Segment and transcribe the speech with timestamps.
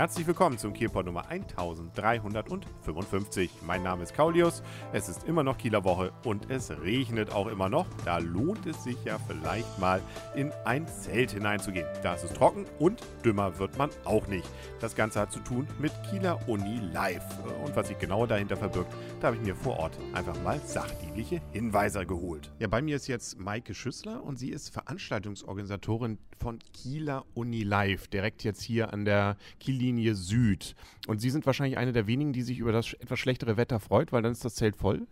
[0.00, 3.50] Herzlich willkommen zum Kielpot Nummer 1355.
[3.66, 4.62] Mein Name ist Kaulius,
[4.94, 7.84] es ist immer noch Kieler Woche und es regnet auch immer noch.
[8.06, 10.00] Da lohnt es sich ja vielleicht mal
[10.34, 11.86] in ein Zelt hineinzugehen.
[12.02, 14.48] Da ist es trocken und dümmer wird man auch nicht.
[14.80, 17.26] Das Ganze hat zu tun mit Kieler Uni Live.
[17.62, 21.42] Und was sich genau dahinter verbirgt, da habe ich mir vor Ort einfach mal sachdienliche
[21.52, 22.50] Hinweise geholt.
[22.58, 28.08] Ja, bei mir ist jetzt Maike Schüssler und sie ist Veranstaltungsorganisatorin von Kieler Uni Live,
[28.08, 30.74] direkt jetzt hier an der Kiel Ziellinie Süd.
[31.08, 34.12] Und Sie sind wahrscheinlich eine der wenigen, die sich über das etwas schlechtere Wetter freut,
[34.12, 35.06] weil dann ist das Zelt voll.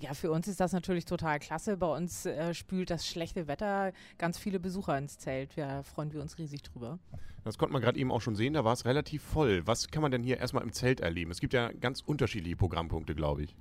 [0.00, 1.76] Ja, für uns ist das natürlich total klasse.
[1.76, 5.56] Bei uns äh, spült das schlechte Wetter ganz viele Besucher ins Zelt.
[5.56, 6.98] Da freuen wir uns riesig drüber.
[7.44, 9.66] Das konnte man gerade eben auch schon sehen, da war es relativ voll.
[9.66, 11.30] Was kann man denn hier erstmal im Zelt erleben?
[11.30, 13.56] Es gibt ja ganz unterschiedliche Programmpunkte, glaube ich.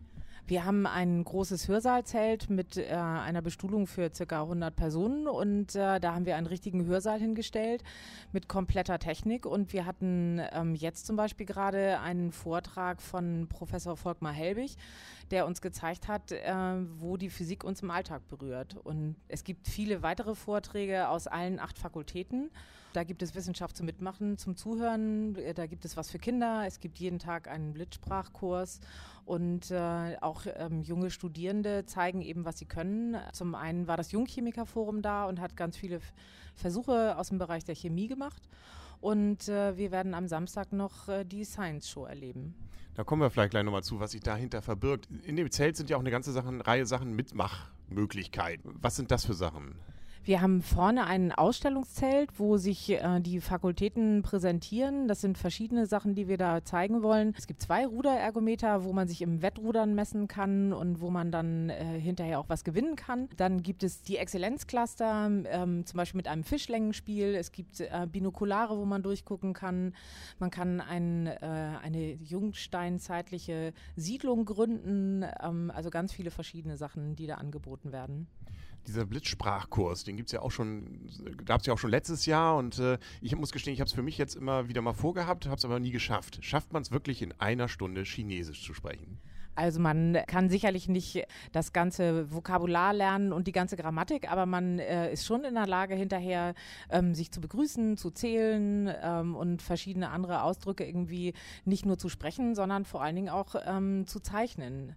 [0.47, 5.99] Wir haben ein großes Hörsaalzelt mit äh, einer Bestuhlung für circa 100 Personen und äh,
[5.99, 7.83] da haben wir einen richtigen Hörsaal hingestellt
[8.31, 13.97] mit kompletter Technik und wir hatten ähm, jetzt zum Beispiel gerade einen Vortrag von Professor
[13.97, 14.77] Volkmar Helbig,
[15.31, 16.53] der uns gezeigt hat, äh,
[16.97, 18.77] wo die Physik uns im Alltag berührt.
[18.85, 22.51] Und es gibt viele weitere Vorträge aus allen acht Fakultäten.
[22.93, 25.37] Da gibt es Wissenschaft zum Mitmachen, zum Zuhören.
[25.55, 26.63] Da gibt es was für Kinder.
[26.65, 28.79] Es gibt jeden Tag einen Blitzsprachkurs
[29.27, 33.17] und äh, auch ähm, junge Studierende zeigen eben, was sie können.
[33.33, 35.99] Zum einen war das Jungchemikerforum da und hat ganz viele
[36.55, 38.41] Versuche aus dem Bereich der Chemie gemacht.
[39.01, 42.55] Und äh, wir werden am Samstag noch äh, die Science Show erleben.
[42.95, 45.09] Da kommen wir vielleicht gleich nochmal zu, was sich dahinter verbirgt.
[45.25, 48.75] In dem Zelt sind ja auch eine ganze Sachen, Reihe Sachen Mitmachmöglichkeiten.
[48.81, 49.75] Was sind das für Sachen?
[50.27, 55.07] Wir haben vorne ein Ausstellungszelt, wo sich äh, die Fakultäten präsentieren.
[55.07, 57.33] Das sind verschiedene Sachen, die wir da zeigen wollen.
[57.37, 61.69] Es gibt zwei Ruderergometer, wo man sich im Wettrudern messen kann und wo man dann
[61.69, 63.29] äh, hinterher auch was gewinnen kann.
[63.37, 67.33] Dann gibt es die Exzellenzcluster, ähm, zum Beispiel mit einem Fischlängenspiel.
[67.33, 69.93] Es gibt äh, Binokulare, wo man durchgucken kann.
[70.39, 71.39] Man kann ein, äh,
[71.81, 75.23] eine jungsteinzeitliche Siedlung gründen.
[75.41, 78.27] Ähm, also ganz viele verschiedene Sachen, die da angeboten werden
[78.87, 81.09] dieser Blitzsprachkurs, den gibt es ja auch schon,
[81.45, 83.93] gab es ja auch schon letztes Jahr und äh, ich muss gestehen, ich habe es
[83.93, 86.39] für mich jetzt immer wieder mal vorgehabt, habe es aber nie geschafft.
[86.41, 89.19] Schafft man es wirklich in einer Stunde Chinesisch zu sprechen?
[89.57, 94.77] Also man kann sicherlich nicht das ganze Vokabular lernen und die ganze Grammatik, aber man
[94.77, 96.53] äh, ist schon in der Lage, hinterher
[96.91, 101.33] ähm, sich zu begrüßen, zu zählen ähm, und verschiedene andere Ausdrücke irgendwie
[101.65, 104.95] nicht nur zu sprechen, sondern vor allen Dingen auch ähm, zu zeichnen.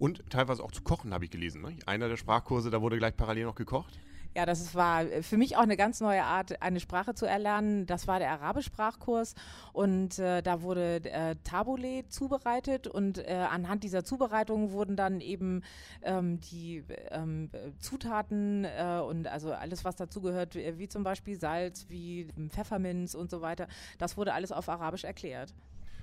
[0.00, 1.60] Und teilweise auch zu kochen, habe ich gelesen.
[1.60, 1.76] Ne?
[1.84, 4.00] Einer der Sprachkurse, da wurde gleich parallel noch gekocht.
[4.34, 7.84] Ja, das war für mich auch eine ganz neue Art, eine Sprache zu erlernen.
[7.84, 9.34] Das war der Arabisch-Sprachkurs
[9.72, 15.62] und äh, da wurde äh, Tabule zubereitet und äh, anhand dieser Zubereitung wurden dann eben
[16.02, 17.50] ähm, die ähm,
[17.80, 23.42] Zutaten äh, und also alles, was dazugehört, wie zum Beispiel Salz, wie Pfefferminz und so
[23.42, 23.66] weiter,
[23.98, 25.52] das wurde alles auf Arabisch erklärt.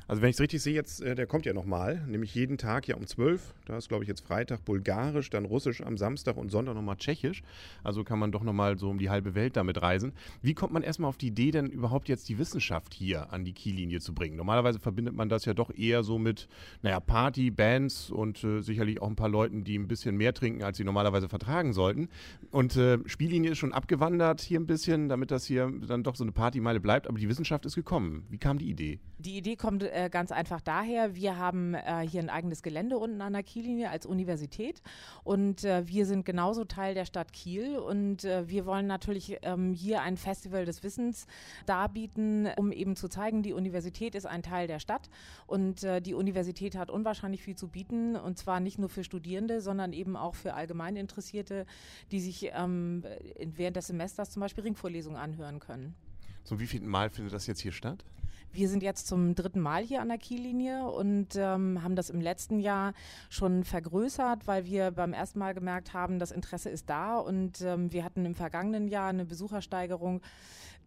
[0.07, 2.87] Also wenn ich es richtig sehe, jetzt, äh, der kommt ja nochmal, nämlich jeden Tag
[2.87, 3.53] ja um 12.
[3.65, 7.43] Da ist, glaube ich, jetzt Freitag Bulgarisch, dann Russisch am Samstag und Sonntag nochmal Tschechisch.
[7.83, 10.13] Also kann man doch nochmal so um die halbe Welt damit reisen.
[10.41, 13.51] Wie kommt man erstmal auf die Idee, denn überhaupt jetzt die Wissenschaft hier an die
[13.51, 14.37] Kiellinie zu bringen?
[14.37, 16.47] Normalerweise verbindet man das ja doch eher so mit,
[16.83, 20.63] naja, Party, Bands und äh, sicherlich auch ein paar Leuten, die ein bisschen mehr trinken,
[20.63, 22.07] als sie normalerweise vertragen sollten.
[22.51, 26.23] Und äh, Spiellinie ist schon abgewandert hier ein bisschen, damit das hier dann doch so
[26.23, 27.07] eine Partymeile bleibt.
[27.07, 28.25] Aber die Wissenschaft ist gekommen.
[28.29, 28.99] Wie kam die Idee?
[29.19, 33.21] Die Idee kommt äh, ganz einfach daher, wir haben äh, hier ein eigenes Gelände unten
[33.21, 34.81] an der Kiellinie als Universität
[35.23, 39.73] und äh, wir sind genauso Teil der Stadt Kiel und äh, wir wollen natürlich ähm,
[39.73, 41.25] hier ein Festival des Wissens
[41.65, 45.09] darbieten, um eben zu zeigen, die Universität ist ein Teil der Stadt
[45.47, 49.61] und äh, die Universität hat unwahrscheinlich viel zu bieten und zwar nicht nur für Studierende,
[49.61, 51.65] sondern eben auch für Allgemeininteressierte,
[52.11, 53.03] die sich ähm,
[53.39, 55.95] während des Semesters zum Beispiel Ringvorlesungen anhören können.
[56.43, 58.05] Zum wievielten Mal findet das jetzt hier statt?
[58.51, 62.21] Wir sind jetzt zum dritten Mal hier an der Kiellinie und ähm, haben das im
[62.21, 62.93] letzten Jahr
[63.29, 67.91] schon vergrößert, weil wir beim ersten Mal gemerkt haben, das Interesse ist da und ähm,
[67.91, 70.21] wir hatten im vergangenen Jahr eine Besuchersteigerung.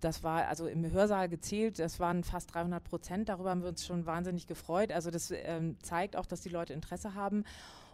[0.00, 3.28] Das war also im Hörsaal gezählt, das waren fast 300 Prozent.
[3.28, 4.92] Darüber haben wir uns schon wahnsinnig gefreut.
[4.92, 7.44] Also das ähm, zeigt auch, dass die Leute Interesse haben.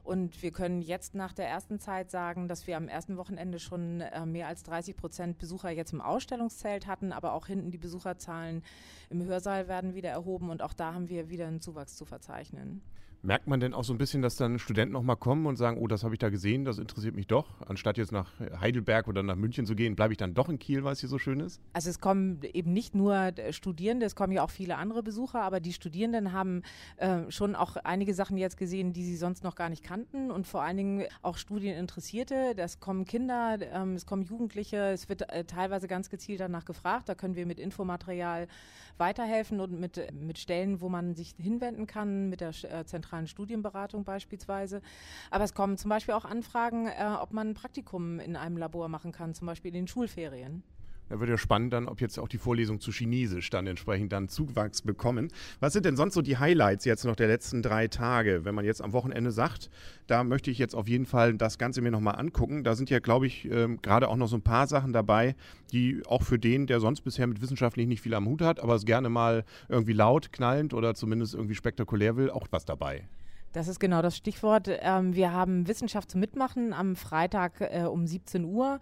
[0.07, 4.03] Und wir können jetzt nach der ersten Zeit sagen, dass wir am ersten Wochenende schon
[4.03, 8.63] äh, mehr als 30 Prozent Besucher jetzt im Ausstellungszelt hatten, aber auch hinten die Besucherzahlen
[9.11, 12.83] im Hörsaal werden wieder erhoben und auch da haben wir wieder einen Zuwachs zu verzeichnen.
[13.23, 15.79] Merkt man denn auch so ein bisschen, dass dann Studenten noch mal kommen und sagen,
[15.79, 17.61] oh, das habe ich da gesehen, das interessiert mich doch.
[17.67, 18.31] Anstatt jetzt nach
[18.61, 21.09] Heidelberg oder nach München zu gehen, bleibe ich dann doch in Kiel, weil es hier
[21.09, 21.61] so schön ist?
[21.73, 25.61] Also es kommen eben nicht nur Studierende, es kommen ja auch viele andere Besucher, aber
[25.61, 26.63] die Studierenden haben
[26.99, 30.47] äh, schon auch einige Sachen jetzt gesehen, die sie sonst noch gar nicht kannten und
[30.47, 32.55] vor allen Dingen auch Studieninteressierte.
[32.57, 37.09] Das kommen Kinder, ähm, es kommen Jugendliche, es wird äh, teilweise ganz gezielt danach gefragt.
[37.09, 38.47] Da können wir mit Infomaterial
[38.99, 44.05] weiterhelfen und mit, mit Stellen, wo man sich hinwenden kann, mit der äh, zentralen Studienberatung
[44.05, 44.83] beispielsweise.
[45.31, 48.89] Aber es kommen zum Beispiel auch Anfragen, äh, ob man ein Praktikum in einem Labor
[48.89, 50.63] machen kann, zum Beispiel in den Schulferien.
[51.09, 54.29] Da wird ja spannend dann, ob jetzt auch die Vorlesungen zu Chinesisch dann entsprechend dann
[54.29, 55.29] Zuwachs bekommen.
[55.61, 58.45] Was sind denn sonst so die Highlights jetzt noch der letzten drei Tage?
[58.45, 59.71] Wenn man jetzt am Wochenende sagt,
[60.09, 62.65] da möchte ich jetzt auf jeden Fall das Ganze mir nochmal angucken.
[62.65, 65.37] Da sind ja, glaube ich, ähm, gerade auch noch so ein paar Sachen dabei,
[65.73, 68.75] die auch für den, der sonst bisher mit wissenschaftlich nicht viel am Hut hat, aber
[68.75, 73.07] es gerne mal irgendwie laut, knallend oder zumindest irgendwie spektakulär will, auch was dabei.
[73.57, 74.69] Das ist genau das Stichwort.
[74.69, 78.81] Ähm, wir haben Wissenschaft zum Mitmachen am Freitag äh, um 17 Uhr.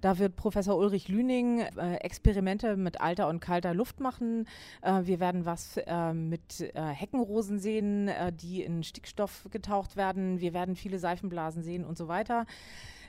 [0.00, 4.48] Da wird Professor Ulrich Lüning äh, Experimente mit alter und kalter Luft machen.
[4.82, 10.40] Äh, wir werden was äh, mit äh, Heckenrosen sehen, äh, die in Stickstoff getaucht werden.
[10.40, 12.46] Wir werden viele Seifenblasen sehen und so weiter.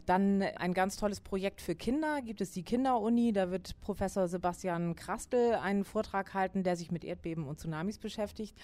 [0.05, 3.33] Dann ein ganz tolles Projekt für Kinder gibt es die Kinderuni.
[3.33, 8.55] Da wird Professor Sebastian Krastel einen Vortrag halten, der sich mit Erdbeben und Tsunamis beschäftigt.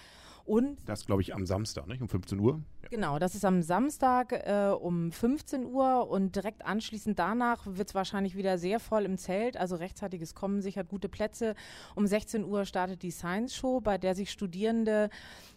[0.44, 2.02] Und das glaube ich am Samstag, nicht?
[2.02, 2.60] Um 15 Uhr?
[2.82, 2.88] Ja.
[2.90, 7.94] Genau, das ist am Samstag äh, um 15 Uhr und direkt anschließend danach wird es
[7.94, 9.56] wahrscheinlich wieder sehr voll im Zelt.
[9.56, 11.54] Also rechtzeitiges Kommen sichert gute Plätze.
[11.94, 15.08] Um 16 Uhr startet die Science Show, bei der sich Studierende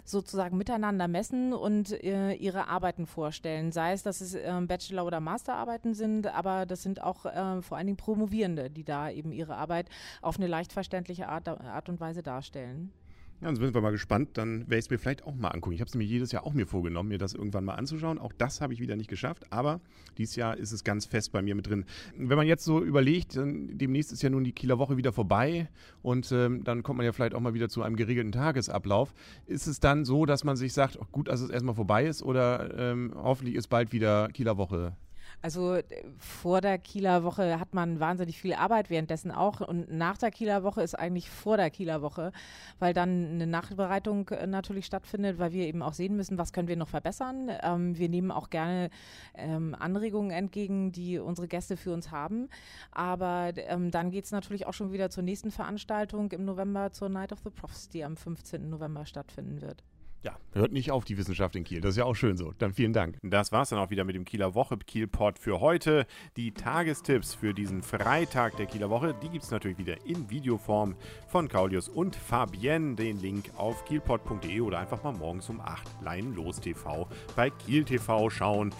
[0.05, 3.73] sozusagen miteinander messen und äh, ihre Arbeiten vorstellen.
[3.73, 7.77] Sei es, dass es äh, Bachelor- oder Masterarbeiten sind, aber das sind auch äh, vor
[7.77, 9.89] allen Dingen Promovierende, die da eben ihre Arbeit
[10.21, 12.93] auf eine leicht verständliche Art, Art und Weise darstellen.
[13.39, 14.29] Ja, dann sind wir mal gespannt.
[14.33, 15.75] Dann werde ich es mir vielleicht auch mal angucken.
[15.75, 18.17] Ich habe es mir jedes Jahr auch mir vorgenommen, mir das irgendwann mal anzuschauen.
[18.17, 19.45] Auch das habe ich wieder nicht geschafft.
[19.51, 19.79] Aber
[20.17, 21.85] dieses Jahr ist es ganz fest bei mir mit drin.
[22.17, 25.69] Wenn man jetzt so überlegt, demnächst ist ja nun die Kieler Woche wieder vorbei
[26.01, 29.13] und ähm, dann kommt man ja vielleicht auch mal wieder zu einem geregelten Tagesablauf.
[29.45, 32.23] Ist es dann so, dass man sich sagt, oh, gut, dass es erstmal vorbei ist
[32.23, 34.95] oder ähm, hoffentlich ist bald wieder Kieler Woche
[35.41, 35.83] also äh,
[36.17, 39.61] vor der Kieler Woche hat man wahnsinnig viel Arbeit, währenddessen auch.
[39.61, 42.31] Und nach der Kieler Woche ist eigentlich vor der Kieler Woche,
[42.79, 46.67] weil dann eine Nachbereitung äh, natürlich stattfindet, weil wir eben auch sehen müssen, was können
[46.67, 47.51] wir noch verbessern.
[47.61, 48.89] Ähm, wir nehmen auch gerne
[49.35, 52.49] ähm, Anregungen entgegen, die unsere Gäste für uns haben.
[52.91, 57.09] Aber ähm, dann geht es natürlich auch schon wieder zur nächsten Veranstaltung im November, zur
[57.09, 58.69] Night of the Profs, die am 15.
[58.69, 59.83] November stattfinden wird.
[60.27, 61.79] Ja, hört nicht auf die Wissenschaft in Kiel.
[61.79, 62.51] Das ist ja auch schön so.
[62.57, 63.17] Dann vielen Dank.
[63.23, 66.05] Das war es dann auch wieder mit dem Kieler Woche Kielpot für heute.
[66.35, 70.95] Die Tagestipps für diesen Freitag der Kieler Woche, die gibt es natürlich wieder in Videoform
[71.29, 72.95] von Claudius und Fabienne.
[72.95, 77.07] Den Link auf kielpot.de oder einfach mal morgens um 8 Leinenlos TV
[77.37, 78.75] bei Kiel TV schauen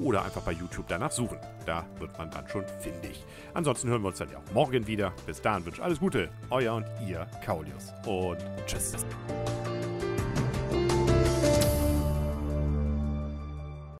[0.00, 1.38] oder einfach bei YouTube danach suchen.
[1.66, 3.24] Da wird man dann schon findig.
[3.54, 5.12] Ansonsten hören wir uns dann ja auch morgen wieder.
[5.26, 6.28] Bis dahin wünsche alles Gute.
[6.50, 7.92] Euer und ihr Kaulius.
[8.06, 8.94] Und tschüss.